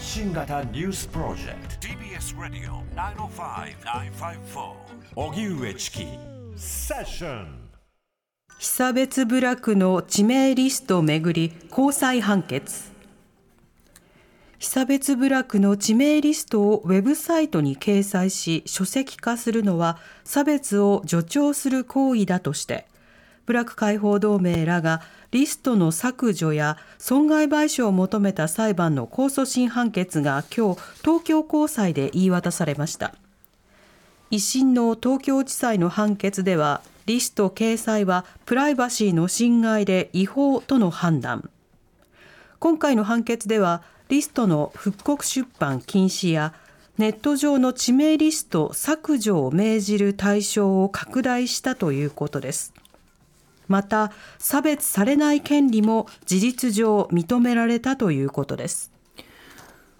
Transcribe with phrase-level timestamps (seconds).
[0.00, 1.88] 発信型ニュースプロジェクト。
[1.88, 2.82] TBS ラディオ
[3.28, 4.72] 905-954
[5.14, 6.06] おぎゅうえちき
[6.56, 7.68] セッション
[8.58, 12.90] 被差別部落の地名リストをめぐり高裁判決。
[14.58, 22.86] 被差別部落の地名リストをウェブサイトに掲載し書籍化するのは差別を助長する行為だとして
[23.46, 33.14] 部落解放同盟らがリストの削除や損害賠償を求めた裁判の控訴審判決が今日東京高裁で言い渡されました。
[34.30, 41.50] 一審の東京地裁の判決ではリスト掲載はプライバシーの侵害で違法との判断。
[42.60, 46.54] 今回の判決ではリストの復刻出版禁止や
[46.98, 52.74] ネット上の地名リスト削除を命じる対象を拡大したということです。
[53.70, 58.92] また差別されない権利も事実上認められたということです。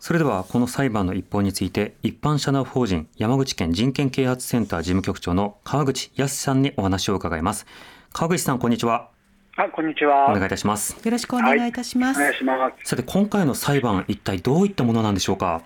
[0.00, 7.66] それではこの裁判の一報について一般社団法人山口県人権啓発センター事務局長の川口康さんにお話を伺います。
[8.12, 9.10] 川口さんこんにちは。
[9.56, 10.28] あ、こんにちは。
[10.30, 10.96] お願いいたします。
[11.04, 12.88] よろしくお願いいたします、お願いします。
[12.88, 15.62] さて今回の裁判一体どういったものなんでしょうか？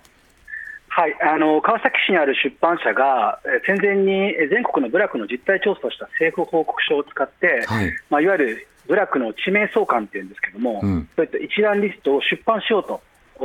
[0.97, 7.93] はい、あの川崎市にある出版社がえー戦前にえー全国の部落の実態調査をした政府報告書を使って、はい。
[8.09, 11.07] まあ、いわゆる部落の地名相関っていうんですけども、うん。
[11.15, 12.99] そういった一覧リストを出版しようと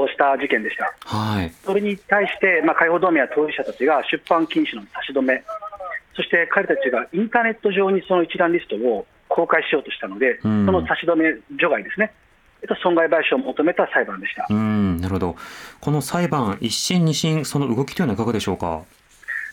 [0.09, 0.95] した事件でした。
[1.05, 1.53] はい。
[1.63, 5.45] それに対して、まあ、解放同盟や当事者たちが出版禁止の差し止め、
[6.17, 10.65] そして彼たちがインターネット上にその一覧リストを公開しようとしたので、うん。
[10.65, 12.22] その差し止め除外ですね、えっと
[12.83, 14.47] 損害賠償を求めた裁判でした。
[14.49, 15.37] うんなるほど。
[15.81, 18.83] この裁判一審二審その動きというのはいかがでしょうか？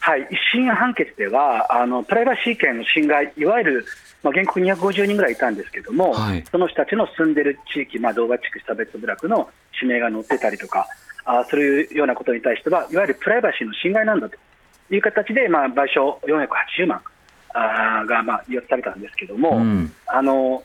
[0.01, 3.85] はい、一審判決では、あのプライバシー権の侵害、いわゆる、
[4.23, 6.43] まあ、原告250人ぐらいいたんですけども、はい。
[6.49, 10.87] その人たちの住んでる地域、まあ、動画地区差別部落の地名が載ってたりとか、
[11.25, 14.37] あそういうようなことに対しては、いわゆるプライバシーの侵害なんだと。
[14.91, 17.01] いう形で、まあ、賠償480万
[17.53, 19.91] あーが、まあ、言わされたんですけども、うん。
[20.07, 20.63] あの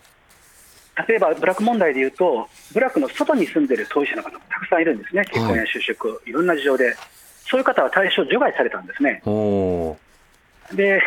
[1.09, 6.94] 例えば部落問題でいうと、部落の外に住んでる当事者の方もたくさんいるんですね、結婚や就職、いろんな事情で、
[7.49, 9.21] そういう方は対象除外されたんですね。
[10.72, 11.00] で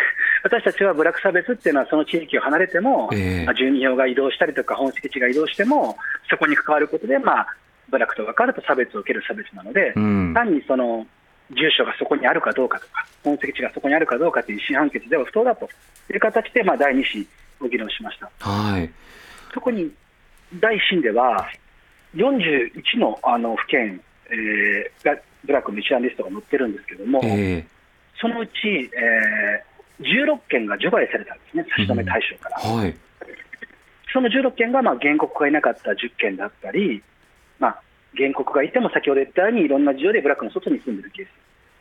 [0.44, 3.46] 私たちは部落差別っていうのは、その地域を離れても、ええ。
[3.46, 5.98] まあ住民票が移動したりとか、本籍地が移動しても、
[6.30, 7.48] そこに関わることで、まあ、
[7.90, 10.34] 部落と分かると差別を受ける差別なので、うん。
[10.34, 11.06] 単にその
[11.50, 15.69] 住所がそこにあるかどうかとか、本籍地がそこにあるかどうかという審判決では不当だと
[16.14, 17.28] いう形で、まあ、第2審
[17.59, 18.30] を議論しました。
[18.40, 18.90] はい
[19.57, 19.91] 特に
[20.62, 21.50] 第1審では、
[22.16, 27.66] 41のあの府県、えーが部落の一覧リストが載ってるんですけども、え
[28.22, 32.57] そのうち、えー、16件が除外されたんですね、差し止め対象から。
[32.57, 32.95] ーはい。
[34.13, 37.01] その16件が、まあ、原告がいなかった10件だったり、
[37.59, 37.81] まあ、
[38.16, 41.29] 原告がいても先ほど言ったように、いろんな事情で部落の外に住んでるケース、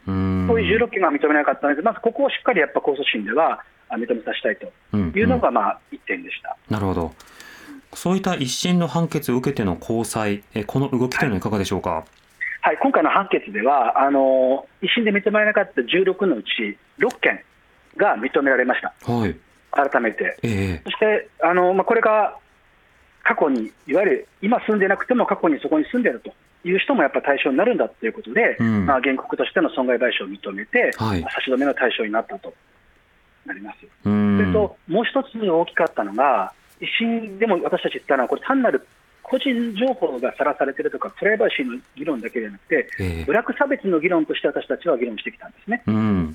[0.08, 0.46] うん。
[0.48, 6.56] そういう16件が認めなかったので、まずここをしっかりやっぱ控訴審ではあ認めさせたいというのが、まあ、1点でした。
[6.70, 7.12] なるほど。
[7.96, 12.04] そういった一審の判決を受けての高裁、えこの動きというのはいかがでしょうか？
[12.60, 17.40] はい、今回の判決では、あの一審で認められなかった16のうち6件
[17.96, 19.36] が認められました、はい。
[19.70, 20.36] 改めて。
[20.42, 22.36] えそして、あのまあ、これが
[23.22, 26.32] 過去に、いわゆる今住んでなくても過去にそこに住んでると
[26.68, 32.52] いう人もやっぱ対象になるんだということで、うんまあ、原告としての損害賠償を認めて、はい差し止めの対象になったと
[33.46, 33.78] なります。
[33.82, 34.38] えうん。
[34.38, 38.86] それと、もう一つ大きかったのが、一審でも私たち言ったのは、これ、単なる
[39.22, 45.82] 個人情報がさらされてるとか、プライバシーの議論だけではなくて、ええ部落差別の議論として私たちは議論してきたんですね。
[45.86, 46.34] うん。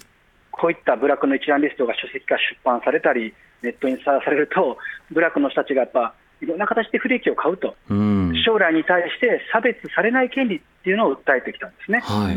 [0.51, 4.77] こういった部落の一覧リストが書籍化、出版されたり、ネットにさらされると、
[5.11, 8.33] 部落の人たちがやっぱいろんな形で不利益を買うと、うん。
[8.43, 11.99] 将来に対して差別されない権利っていうのを訴えてきたんですね。
[11.99, 12.35] はい。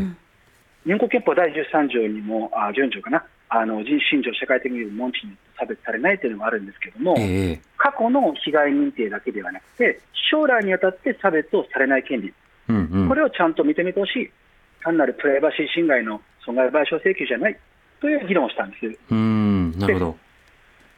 [0.85, 9.99] 日本国憲法第13条にも、あ順条かな、あの人身上、社会的に門地に差別されないというのがあるんですけども、ええ過去の被害認定だけではなくて、
[10.31, 12.33] 将来にあたって差別をされない権利、
[12.67, 13.07] うんうん。
[13.07, 14.31] これをちゃんと認めてほしい、
[14.83, 17.59] 単なるプライバシー侵害の損害賠償請求じゃない
[18.01, 18.99] という議論をしたんです。
[19.11, 19.77] うん。
[19.77, 20.17] なるほど。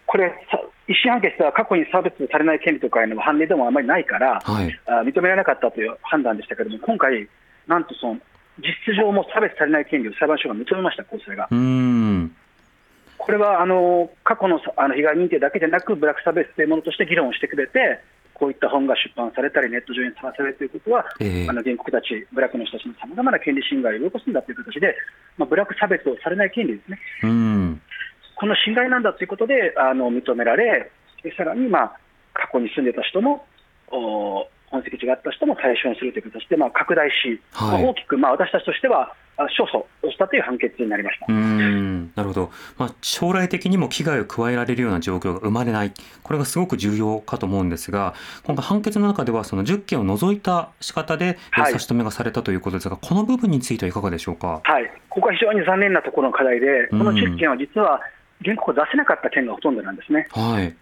[0.05, 4.79] これ、さ一審判決では過去に差別されない権利とかいうのは判例でもあまりないから、はい。
[4.85, 7.27] あ認められなかったという判断でしたけれども、今回、
[7.67, 8.19] なんとその
[8.59, 11.47] 実質上も差別されない権利を裁判所が認めました、高裁が。
[11.51, 11.96] うん。
[13.27, 17.99] これはあの過去のさあの被害認定だけでなく、ブラック差別というものとして議論をしてくれて、
[18.33, 21.47] こういった本が出版されたり、ネット上にさらされるということは、ええ。
[21.49, 24.95] あの原告たち、ブラックの人たちのさまざまな権利侵害を及ぼすんだという形で、
[25.35, 27.81] まあ、ブラック差別をされない権利ですね、うん。
[28.39, 30.89] この侵害なんだということであの認められ、
[31.35, 31.99] さらに、まあ、
[32.33, 33.43] 過去に住んでた人も
[33.91, 37.83] お本籍地があった人も対象にするという形で、まあ、拡大し、はい。
[37.83, 41.25] まあ大きく、まあ、私たちとしてはあ勝訴をしたという判決になりました。
[41.29, 42.11] うーん。
[42.15, 45.93] なるほど、まあ、将来的にも危害を加えられるような状況が生まれない、
[46.23, 54.61] これがすごく重要かと思うんですが、今回、判決の中では、その10件を除いた仕方で、差し止めがされたということですが、この部分についてはいかがでしょうか？
[54.63, 58.01] はい、ここは非常に残念なところの課題で、このうん10件は実は
[58.43, 60.27] 原告を出せなかった件がほとんどなんですね。
[60.31, 60.75] はい、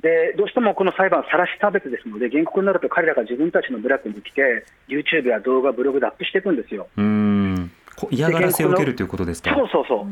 [0.00, 6.88] でどうしてもこの裁判は晒し差別ですので、原告になると彼らが自分たちのブラックに来て、YouTube や動画、ブログでアップしていくんですよ。
[6.96, 9.54] うーんこ嫌がらせを受けるということですか？
[9.54, 10.06] そうそうそう、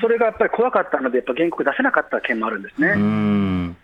[0.00, 2.88] それがやっぱり怖かったので、やっぱ原告出せなかった件もあるんですね。
[2.88, 3.76] うーん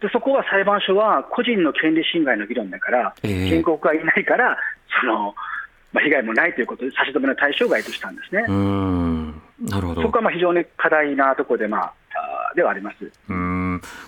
[0.00, 4.58] でそこは裁判所は個人の権利侵害の議論だから、ええ原告がいないから、
[5.00, 5.34] その
[5.92, 8.44] まあ、被害もないということで、差し止めの対象外としたんですね。
[8.46, 10.02] うーんなるほど。
[10.02, 11.92] そこはまあ非常に課題なところで,、まあ、
[12.54, 12.96] ではあります。
[13.04, 13.55] うーん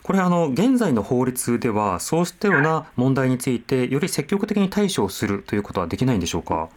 [0.03, 6.69] これあの現在の法律ではそうしたような問題についてより積極的に対処をするということはできないんでしょうか？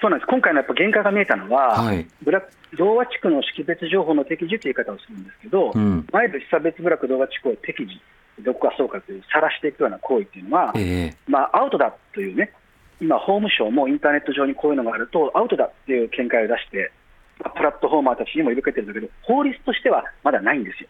[0.00, 0.28] そうなんです。
[0.28, 2.06] 今回のやっぱ限界が見えたのは、はい。
[2.22, 2.42] ブラ
[2.76, 6.06] 同和地区の識別情報の適時という言い方をするんですけど、うん。
[6.12, 7.98] 内部被差別部落同和地区を適時、
[8.42, 11.16] どこかそうかという、晒していくような行為っていうのは、ええ。
[11.26, 12.52] まあ、アウトだというね、
[13.00, 16.92] 今、法務省もインターネット上にこういうのがあると、アウトだっていう見解を出して、
[17.40, 20.88] まあプラットフォーマーたちにも呼びかけてるんだけど、法律としてはまだないんですよ。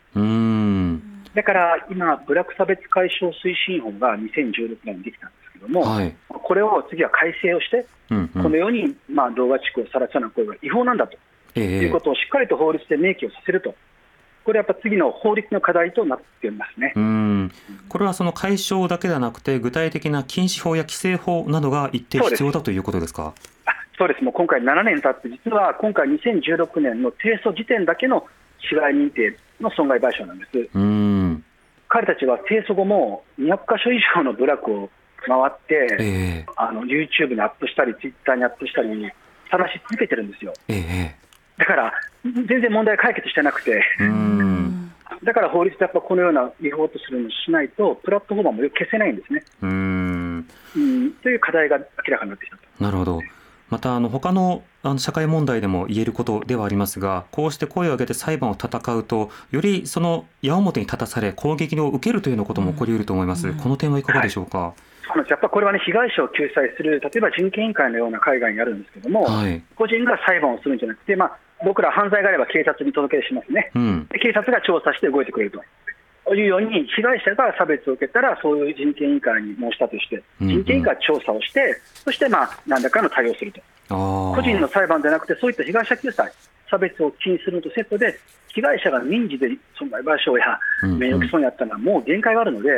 [1.36, 6.16] だから今、ブラック差別解消推進法が2016年にできたんですけども、はい。
[6.28, 11.18] これを次は改正をして、うんうんこのように、まあ、動画地区を晒すような行為は違法なんだと
[11.56, 13.74] ええいうことをしっかりと法律で明記をさせると、
[14.44, 16.92] これはやっぱ次の法律の課題となっていますね。
[16.96, 17.52] うーん
[17.88, 23.34] これはその解消だけではなくて具体的な禁止法や規制法などが一定必要だということですか？
[23.66, 28.26] あそうです、もう今回7年経って、実は今回2016年の提訴時点だけの
[28.58, 30.50] 被害認定の損害賠償なんです。
[30.58, 31.15] うーん
[31.96, 34.90] 彼たちは提訴後も200箇所以上の部落を
[35.26, 38.90] 回って、ええあの YouTube にアップしたり、Twitter にアップしたり、
[39.50, 40.52] 晒し続けてるんですよ。
[40.68, 41.16] ええ
[41.56, 43.82] だから、全然問題解決してなくて、
[45.24, 49.42] だから法律でやっぱこのような違法とするのをしないと、プラットフォーマーも消せないんですね。
[49.62, 52.62] うーんうん、という課題が明らかになってきたと。
[52.78, 53.22] なるほど。
[53.68, 63.52] またあの他のあの社会問題でも言えることではありますが、こうして声を上げて裁判を戦うと、よりその矢面に立たされ攻撃を受けるというようなことも起こり得ると思います。
[63.54, 64.74] この点はいかがでしょうか？
[65.06, 69.62] そうなんですやっぱこれはね、被害者を救済する、例えば人権委員会のような海外にあるんですけども、はい。
[69.74, 73.70] 個人が裁判をするんじゃなくて、まあ、僕ら犯罪があれば警察に届けしますね。
[73.74, 74.06] うん。
[74.08, 75.62] で警察が調査して動いてくれると。
[76.34, 83.60] いうように、被害者が差別を受けたら、そういう人権委員会に申し立てして、人権委員会が調査をして、そしてまあ何らかの対応をすると。
[83.88, 86.32] 個人の裁判でなくて、そういった被害者救済、
[86.68, 88.18] 差別を禁止するのとセットで、
[88.48, 92.70] 被害者が民事で損害賠償や名誉毀損やったのはもう限界があるので、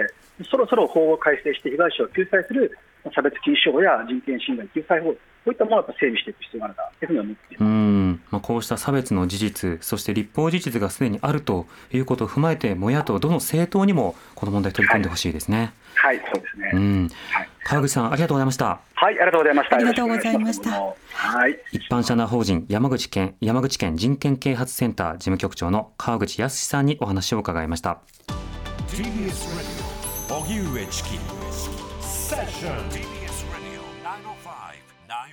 [0.51, 2.77] そろそろ法を改正して被害者を救済する
[3.15, 5.19] 差別禁止法や人権侵害救済法、こ
[5.51, 7.65] ういったものをやっぱ整備していく必要があるなというふうに思っています。
[7.65, 15.73] うんまあ、こうした差別の事実、そして立法事実がすでにあるということを踏まえて、もやとどの政党にもこの問題取り組んでほしいですね。
[15.95, 16.71] はい、そうですね。
[16.75, 18.81] うん、はい、川口さん、ありがとうございました。
[18.95, 19.77] はい、ありがとうございました。
[19.77, 20.71] ありがとうございました。
[20.71, 21.59] はい。
[21.73, 27.99] 一般社団法人山口県山口県人権啓発センター事務局長の川口康さんにお話を伺いました。
[28.89, 29.07] TBS
[30.29, 31.19] Radio 荻上チキ
[32.01, 33.18] セッション TBS Radio 905-954